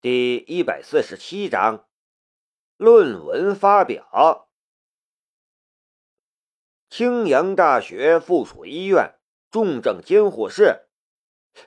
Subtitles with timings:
[0.00, 1.88] 第一百四十七章
[2.76, 4.48] 论文发表。
[6.88, 9.18] 青阳大学附属医院
[9.50, 10.86] 重症监护室，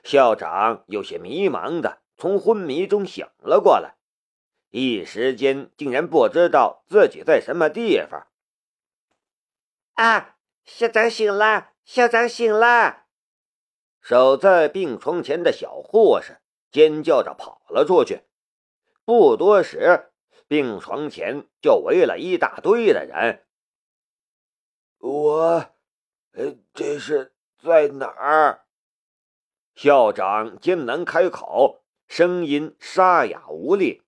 [0.02, 3.98] 校长有些迷茫的从昏迷中醒了过来，
[4.70, 8.28] 一时间竟然不知道自己在什么地方。
[9.92, 10.38] 啊！
[10.64, 11.72] 校长醒了！
[11.84, 13.04] 校长醒了！
[14.00, 16.38] 守在病床前的小护士。
[16.72, 18.22] 尖叫着跑了出去，
[19.04, 20.10] 不多时，
[20.48, 23.46] 病床前就围了一大堆的人。
[24.98, 25.70] 我，
[26.32, 28.64] 呃，这是在哪儿？
[29.74, 34.02] 校长艰难开口，声音沙哑无力。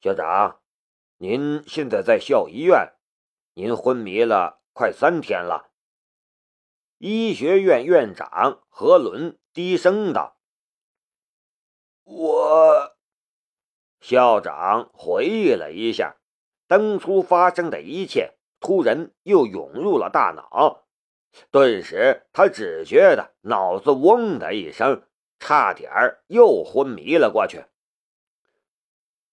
[0.00, 0.60] 校长，
[1.18, 2.94] 您现在在校医院，
[3.52, 5.70] 您昏迷了快三天了。
[6.96, 10.37] 医学院院长何伦低声道。
[12.10, 12.96] 我
[14.00, 16.16] 校长回忆了一下
[16.66, 20.86] 当初发生的一切，突然又涌入了大脑。
[21.50, 25.02] 顿时，他只觉得脑子嗡的一声，
[25.38, 27.66] 差点儿又昏迷了过去。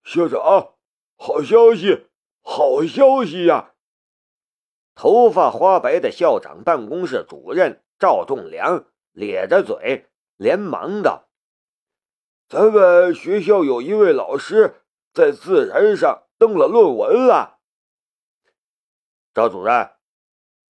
[0.04, 0.74] 校长，
[1.16, 2.08] 好消息，
[2.42, 3.74] 好消息呀！
[4.96, 11.30] 头发花白的校长办公室主任赵栋梁咧着嘴，连忙道。
[12.48, 17.58] 咱们学校有一位老师在《自然》上登了论文了。
[19.34, 19.90] 赵主任，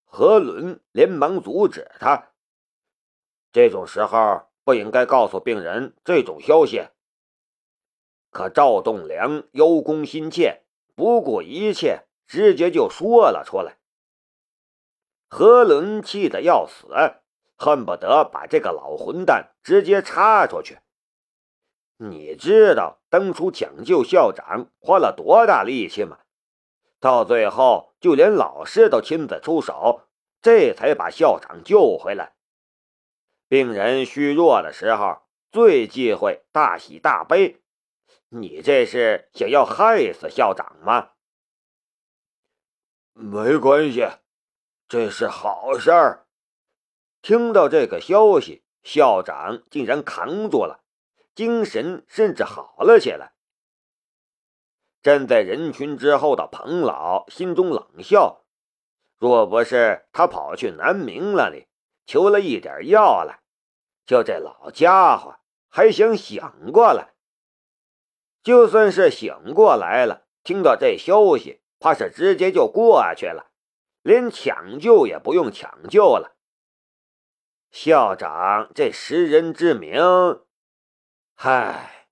[0.05, 2.31] 何伦连忙阻止他。
[3.51, 6.87] 这种时候不应该告诉病人这种消息。
[8.31, 10.63] 可赵栋梁邀功心切，
[10.95, 13.79] 不顾一切，直接就说了出来。
[15.27, 16.87] 何伦气得要死，
[17.57, 20.79] 恨不得把这个老混蛋直接插出去。
[21.97, 26.19] 你知道当初抢救校长花了多大力气吗？
[26.99, 30.07] 到最后，就连老师都亲自出手，
[30.41, 32.35] 这才把校长救回来。
[33.47, 37.61] 病人虚弱的时候，最忌讳大喜大悲。
[38.29, 41.11] 你这是想要害死校长吗？
[43.13, 44.05] 没关系，
[44.87, 46.27] 这是好事儿。
[47.21, 50.84] 听到这个消息，校长竟然扛住了。
[51.35, 53.33] 精神甚至好了起来。
[55.03, 58.45] 站在人群之后的彭老心中冷笑：
[59.17, 61.67] 若不是他跑去南明那里
[62.07, 63.41] 求了一点药来，
[64.05, 65.35] 就这老家伙
[65.67, 66.41] 还想醒
[66.71, 67.13] 过来。
[68.41, 73.51] 就算是醒过来了，听到这消息，怕是直接就过去了，
[74.01, 76.37] 连抢救也不用抢救了。
[77.71, 80.44] 校长这识人之明。
[81.37, 82.07] 嗨，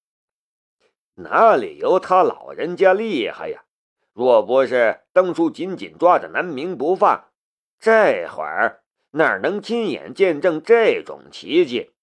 [1.16, 3.64] 哪里有他老人家厉害呀？
[4.12, 7.32] 若不是当初紧紧抓着南明不放，
[7.80, 11.94] 这会儿哪能亲眼见证这种奇迹？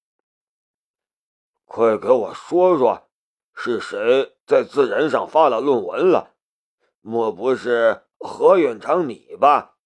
[1.66, 3.08] 快给我说说，
[3.54, 6.34] 是谁在自然上发了论文了？
[7.02, 9.76] 莫不是何院长你吧？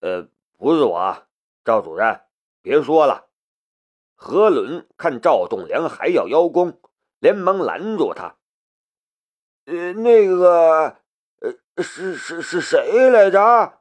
[0.00, 1.26] 呃，不是我，
[1.64, 2.20] 赵主任，
[2.62, 3.25] 别说了。
[4.18, 6.80] 何伦看赵栋梁还要邀功，
[7.20, 8.36] 连忙拦住他
[9.66, 10.96] ：“呃，那个，
[11.40, 13.80] 呃，是是是谁来着？”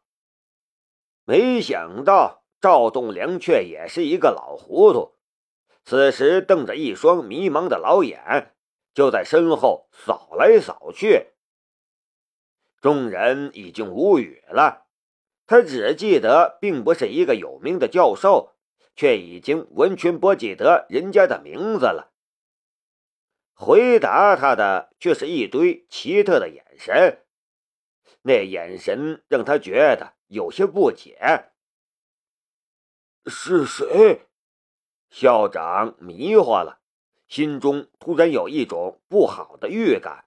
[1.23, 5.15] 没想到赵栋梁却也是一个老糊涂，
[5.83, 8.53] 此时瞪着一双迷茫的老眼，
[8.93, 11.27] 就在身后扫来扫去。
[12.81, 14.85] 众人已经无语了，
[15.47, 18.54] 他只记得并不是一个有名的教授。
[18.95, 22.13] 却已经完全不记得人家的名字了。
[23.53, 27.25] 回答他的却是一堆奇特的眼神，
[28.21, 31.51] 那眼神让他觉得有些不解。
[33.27, 34.27] 是谁？
[35.09, 36.81] 校长迷惑了，
[37.27, 40.25] 心中突然有一种不好的预感。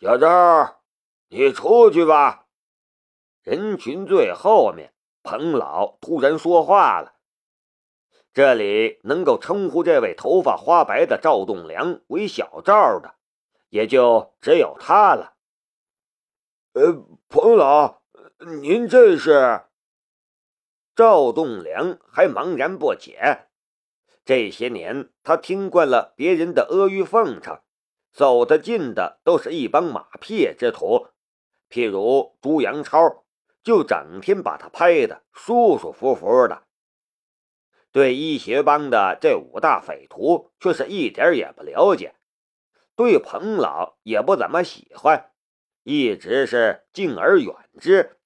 [0.00, 0.82] 小赵，
[1.28, 2.48] 你出去吧。
[3.42, 4.94] 人群最后面。
[5.22, 7.14] 彭老突然说话了
[8.32, 13.14] ：“这里能够称呼这位头发花白的赵栋梁为小赵的，
[13.68, 15.34] 也就只有他了。
[16.72, 18.02] ”“呃，彭老，
[18.60, 19.62] 您这是？”
[20.96, 23.48] 赵栋梁还茫然不解。
[24.24, 27.60] 这些年，他听惯了别人的阿谀奉承，
[28.12, 31.08] 走得近的都是一帮马屁之徒，
[31.70, 33.24] 譬如朱阳超。
[33.62, 36.64] 就整天把他拍的舒舒服服的。
[37.92, 42.14] 对医学帮的这五大匪徒却是一点也不了解，
[42.94, 45.32] 对彭老也不怎么喜欢，
[45.82, 48.18] 一直是敬而远之。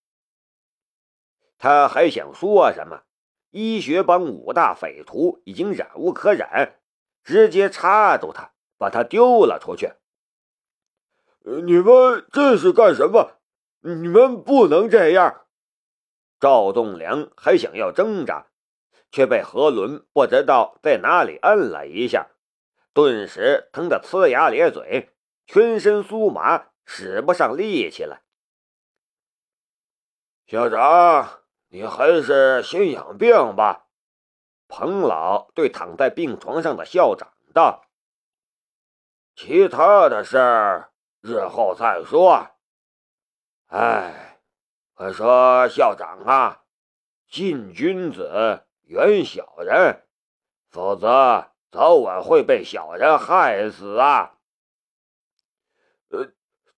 [1.56, 3.04] 他还想说什么，
[3.50, 6.78] 医学帮五大匪徒已经忍无可忍，
[7.22, 9.94] 直接插住他，把他丢了出去。
[11.64, 13.33] 你们这是干什么？
[13.86, 15.46] 你们不能这样！
[16.40, 18.46] 赵栋梁还想要挣扎。
[19.10, 22.30] 却被何伦不知道在哪里摁了一下，
[22.92, 25.14] 顿时疼得呲牙咧嘴，
[25.46, 28.22] 全身酥麻，使不上力气了。
[30.48, 33.86] 校长，你还是先养病吧。
[34.66, 37.84] 彭老对躺在病床上的校长道
[39.36, 40.90] ：“其他的事儿
[41.20, 42.48] 日后再说。”
[43.76, 44.38] 哎，
[44.94, 46.62] 我说校长啊，
[47.28, 48.62] 近君子。
[48.84, 50.04] 远小人，
[50.70, 54.38] 否则早晚会被小人害死啊！
[56.10, 56.30] 呃，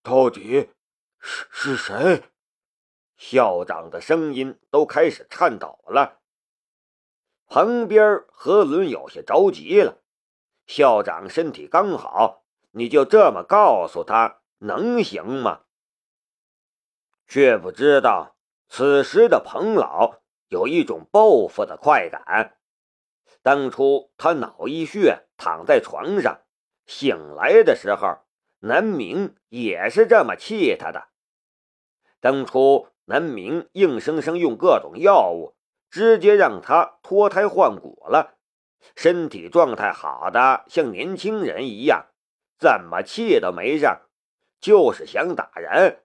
[0.03, 0.71] 到底
[1.19, 2.23] 是是谁？
[3.19, 6.21] 校长的声音都开始颤抖了。
[7.47, 9.99] 旁边何伦有些着急了。
[10.67, 15.65] 校长身体刚好，你就这么告诉他，能行吗？
[17.27, 18.37] 却不知道
[18.69, 20.21] 此时的彭老。
[20.49, 22.57] 有一种报复的快感。
[23.43, 26.43] 当初他脑溢血躺在床上，
[26.87, 28.19] 醒来的时候，
[28.61, 31.09] 南明也是这么气他的。
[32.21, 35.57] 当初南明硬生生用各种药物，
[35.91, 38.37] 直接让他脱胎换骨了，
[38.95, 42.07] 身体状态好的像年轻人一样，
[42.57, 43.87] 怎么气都没事，
[44.61, 46.05] 就是想打人。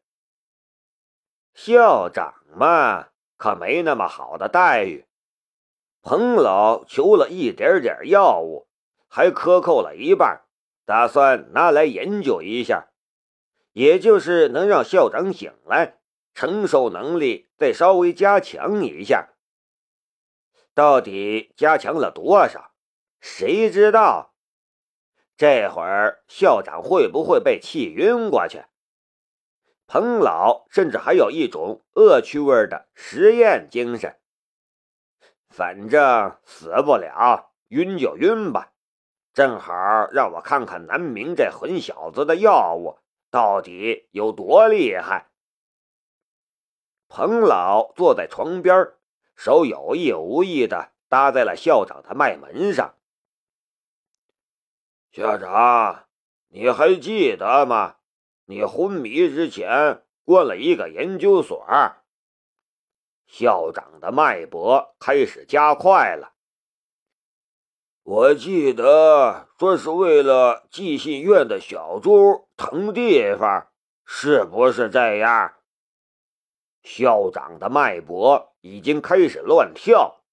[1.54, 3.08] 校长嘛。
[3.38, 5.08] 可没那么好的待遇。
[6.04, 8.68] 彭老求了一点点药物，
[9.08, 10.44] 还克扣了一半，
[10.86, 12.90] 打算拿来研究一下，
[13.72, 15.98] 也就是能让校长醒来，
[16.36, 19.30] 承受能力再稍微加强一下。
[20.76, 22.74] 到底加强了多少？
[23.20, 24.36] 谁知道？
[25.36, 28.66] 这会儿校长会不会被气晕过去？
[29.94, 34.18] 彭老甚至还有一种恶趣味的实验精神，
[35.50, 38.72] 反正死不了，晕就晕吧，
[39.34, 39.74] 正好
[40.14, 43.00] 让我看看南明这混小子的药物
[43.30, 45.30] 到底有多厉害。
[47.10, 48.94] 彭老坐在床边，
[49.36, 52.96] 手有意无意的搭在了校长的脉门上。
[55.12, 56.06] 校长，
[56.48, 57.98] 你还记得吗？
[58.52, 61.66] 你昏迷之前关了一个研究所，
[63.26, 66.34] 校长的脉搏开始加快了。
[68.04, 73.70] 我记得说是为了寄信院的小猪腾地方，
[74.04, 75.54] 是不是这样？
[76.84, 80.26] 校长的脉搏已经开始乱跳。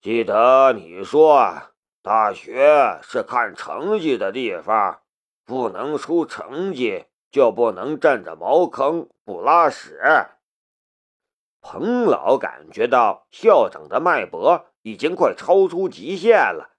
[0.00, 5.00] 记得你说大学是看成绩的地方。
[5.44, 10.00] 不能出成绩，就不能占着茅坑不拉屎。
[11.60, 16.70] 彭老感觉到校长的脉搏已经快超出极限了。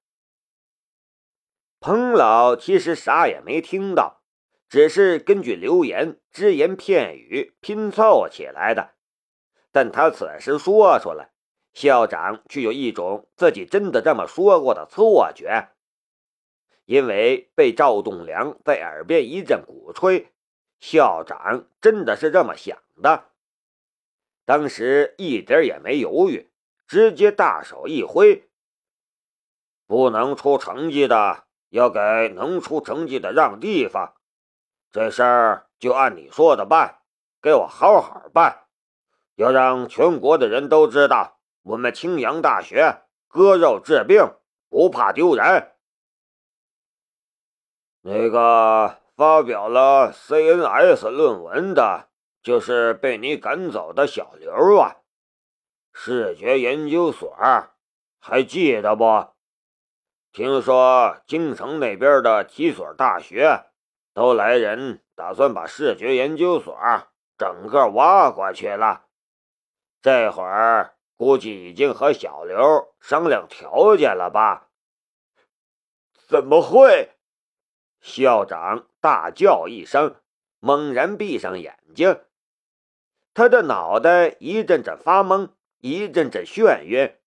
[1.79, 4.22] 彭老其实啥也没听到，
[4.70, 8.91] 只是根据留言只言片语拼凑起来的。
[9.72, 11.32] 但他此时说出来，
[11.74, 15.70] 校长却有一种自己真的这么说过的错觉。
[16.86, 20.32] 因为被赵栋梁在耳边一阵鼓吹，
[20.80, 23.30] 校长真的是这么想的。
[24.46, 26.52] 当时一点也没犹豫，
[26.86, 28.50] 直接大手一挥
[29.88, 32.00] ：“不能出成绩的，要给
[32.36, 34.16] 能出成绩的让地方。
[34.92, 37.00] 这事儿就按你说的办，
[37.42, 38.66] 给我好好办，
[39.36, 44.36] 要让全国的人都知道，我们青阳大学割肉治病，
[44.70, 45.70] 不怕丢人。”
[48.05, 52.10] 那个发表了 CNS 论文的，
[52.41, 54.98] 就是被你赶走的小刘啊！
[55.93, 57.33] 视觉研究所
[58.19, 59.29] 还记得不？
[60.33, 63.67] 听说京城那边的几所大学
[64.13, 66.77] 都来人，打算把视觉研究所
[67.38, 69.05] 整个挖过去了。
[70.01, 74.67] 这会儿估计已经和小刘商量条件了吧？
[76.27, 77.12] 怎么会？
[78.03, 80.17] 校长大叫一声，
[80.60, 82.19] 猛然闭上眼睛，
[83.33, 87.17] 他的脑袋一阵阵发懵，一阵阵眩晕，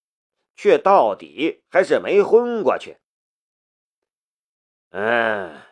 [0.54, 2.98] 却到底还是没昏过去。
[4.90, 5.62] 嗯，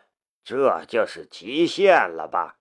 [0.43, 2.57] 这就是极限了吧？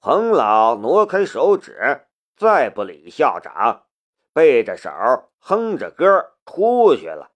[0.00, 3.86] 彭老挪开手指，再不理校长，
[4.32, 4.90] 背着手
[5.38, 7.32] 哼着歌出去了。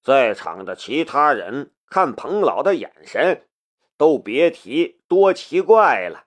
[0.00, 3.48] 在场的其他人看彭老的眼神，
[3.96, 6.26] 都别提多奇怪了。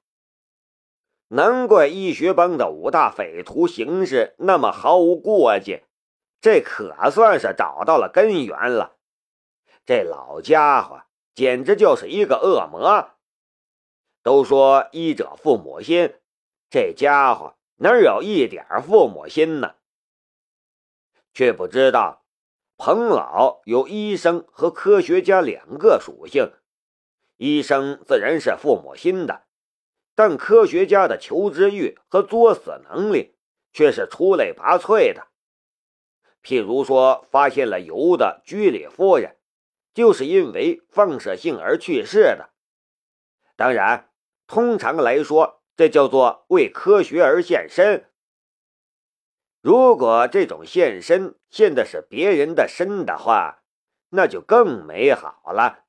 [1.28, 5.86] 难怪医学帮的五大匪徒行事那么毫无过节，
[6.42, 8.96] 这可算是找到了根源了。
[9.86, 11.04] 这老家伙
[11.36, 13.12] 简直就是一个恶魔。
[14.24, 16.16] 都说医者父母心，
[16.70, 19.76] 这家伙哪有一点父母心呢？
[21.34, 22.19] 却不知道。
[22.82, 26.54] 彭老有医生和科学家两个属性，
[27.36, 29.44] 医生自然是父母心的，
[30.16, 33.36] 但科学家的求知欲和作死能力
[33.74, 35.28] 却是出类拔萃的。
[36.42, 39.36] 譬如说，发现了油的居里夫人，
[39.94, 42.52] 就是因为放射性而去世的。
[43.58, 44.10] 当然，
[44.48, 48.09] 通常来说，这叫做为科学而献身。
[49.62, 53.64] 如果这种献身献的是别人的身的话，
[54.10, 55.86] 那就更美好了。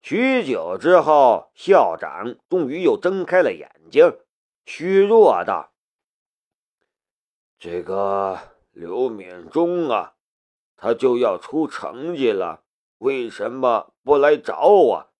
[0.00, 4.18] 许久之后，校长终于又睁开了眼睛，
[4.64, 5.72] 虚弱道
[7.58, 8.38] ：“这个
[8.70, 10.14] 刘敏忠啊，
[10.76, 12.62] 他就要出成绩了，
[12.98, 15.10] 为什么不来找我？”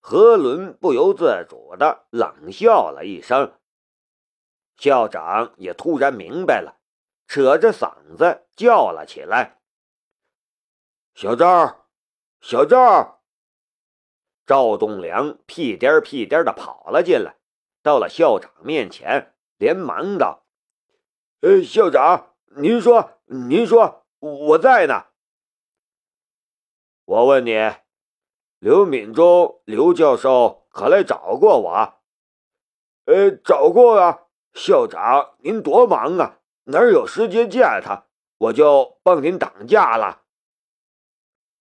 [0.00, 3.54] 何伦不由自主的冷笑了一声。
[4.78, 6.78] 校长也突然明白了，
[7.26, 9.58] 扯着嗓子叫了起来
[11.14, 11.88] ：“小赵，
[12.40, 13.20] 小赵！”
[14.46, 17.36] 赵栋梁屁颠屁颠的跑了进来，
[17.82, 20.46] 到了校长面前，连忙道
[21.42, 25.06] ：“呃，校长，您说，您说，我在呢。
[27.04, 27.52] 我问你，
[28.60, 32.00] 刘敏忠刘教授可来找过我？
[33.06, 34.26] 呃，找过啊。”
[34.58, 38.06] 校长，您多忙啊，哪有时间见他？
[38.38, 40.22] 我就帮您挡驾了。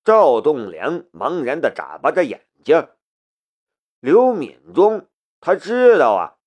[0.04, 2.90] 赵栋梁茫然的眨巴着眼睛。
[4.00, 5.08] 刘敏忠，
[5.40, 6.38] 他知道啊，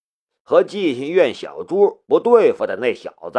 [0.43, 3.39] 和寄信院小朱不对付的那小子，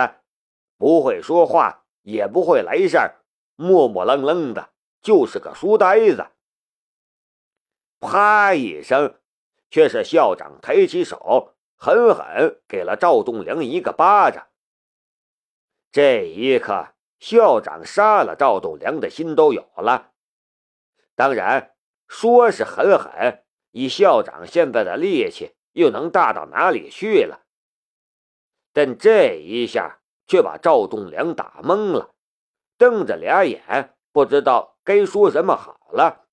[0.77, 3.25] 不会说话，也不会来事儿，
[3.55, 4.69] 木木愣愣的，
[5.01, 6.27] 就是个书呆子。
[7.99, 9.19] 啪一声，
[9.69, 11.55] 却是校长抬起手。
[11.83, 14.49] 狠狠给了赵栋梁一个巴掌。
[15.91, 20.11] 这一刻，校长杀了赵栋梁的心都有了。
[21.15, 21.73] 当然，
[22.07, 27.47] 说是狠狠，以校长现在的力气，又能大到哪里去了？
[28.71, 32.13] 但这一下却把赵栋梁打懵了，
[32.77, 36.27] 瞪着俩眼，不知道该说什么好了。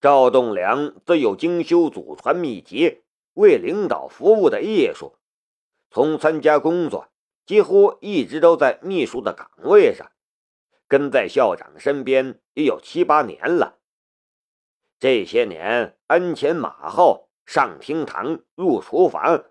[0.00, 3.01] 赵栋梁自有精修祖传秘籍。
[3.34, 5.16] 为领导服务的艺术，
[5.90, 7.08] 从参加工作
[7.46, 10.10] 几乎一直都在秘书的岗位上，
[10.86, 13.78] 跟在校长身边也有七八年了。
[14.98, 19.44] 这些年鞍前马后，上厅堂入厨房，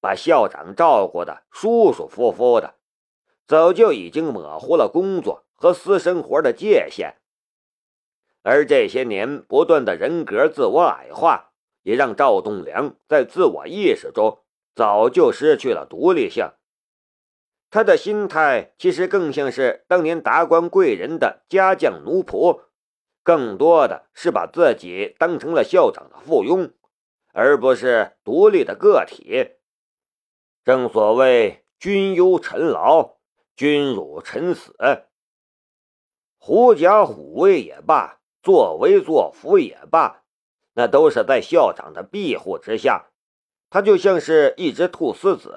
[0.00, 2.74] 把校长照顾的舒舒服服的，
[3.46, 7.16] 早就已经模糊了工作和私生活的界限。
[8.42, 11.47] 而这些年不断的人格自我矮化。
[11.88, 14.40] 也让赵栋梁在自我意识中
[14.74, 16.52] 早就失去了独立性。
[17.70, 22.60] 他的心态其实更像是当年达官贵人的家将奴仆，
[23.22, 26.72] 更多的是把自己当成了校长的附庸，
[27.32, 29.52] 而不是独立的个体。
[30.62, 33.16] 正所谓“君忧臣劳，
[33.56, 34.76] 君辱臣死”，
[36.36, 40.24] 狐假虎威也罢，作威作福也罢。
[40.78, 43.10] 那都是在校长的庇护之下，
[43.68, 45.52] 他就像是一只菟丝子，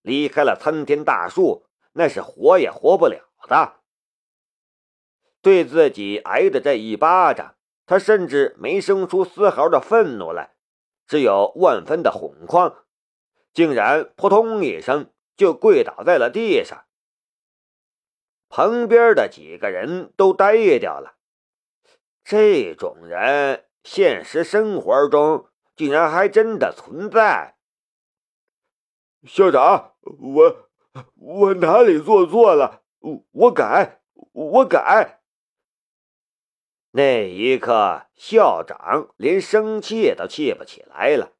[0.00, 3.74] 离开了参天大树，那是活也活不了的。
[5.42, 10.54] 对自己挨的这一巴掌，他甚至没生出丝毫的愤怒来，
[11.06, 12.86] 只有万分的恐慌，
[13.52, 16.86] 竟然扑通一声就跪倒在了地上。
[18.48, 21.18] 旁边的几个人都呆掉了，
[22.24, 23.65] 这种人。
[23.86, 27.54] 现实生活中竟然还真的存在。
[29.24, 30.68] 校长，我
[31.14, 32.82] 我哪里做错了？
[33.30, 34.02] 我改，
[34.32, 35.20] 我改。
[36.90, 41.34] 那一刻，校长连生气都气不起来了，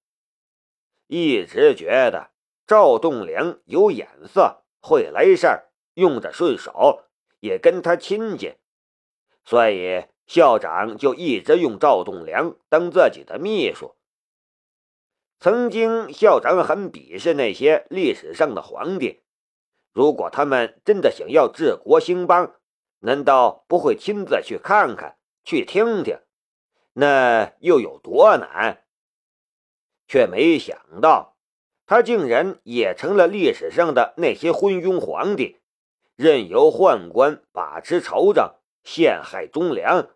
[1.09, 2.31] 一直觉得
[2.65, 7.07] 赵栋梁有眼色，会来事儿，用着顺手，
[7.41, 8.55] 也跟他亲近，
[9.45, 13.95] 所以校长就一直用赵栋梁当自己的秘书。
[15.39, 19.23] 曾经，校长很鄙视那些历史上的皇帝，
[19.93, 22.55] 如果他们真的想要治国兴邦，
[23.01, 26.19] 难道不会亲自去看看、去听听？
[26.95, 28.85] 那又有多难？
[30.09, 31.37] 却没想到，
[31.85, 35.61] 他竟然也成了历史上的那些昏庸皇帝，
[36.17, 38.55] 任由宦官把持朝政，
[38.87, 40.11] 陷害忠良。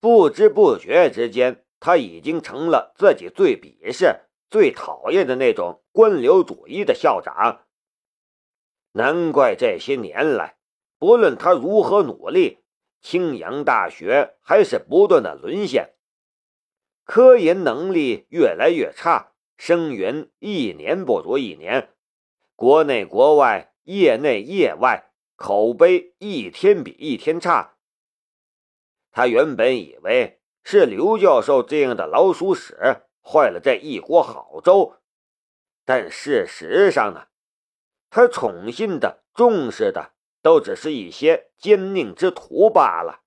[0.00, 7.66] 不知不觉之间，他已经成了自己最鄙视、最讨厌的那种官僚主义的校长。
[8.92, 10.56] 难怪这些年来，
[10.98, 12.60] 不论他如何努力，
[13.02, 15.94] 青阳大学还是不断的沦陷。
[17.04, 21.90] 科研能力越来越差，生源一年不如一年，
[22.56, 25.12] 国内国外、业内业外
[25.44, 27.76] 口碑一天比一天差。
[29.10, 35.02] 他原本以为是刘教授这样的老鼠屎坏了这一锅好粥，
[35.84, 37.26] 但事实上呢，
[38.08, 43.23] 他宠信的、重视的都只是一些奸佞之徒罢了。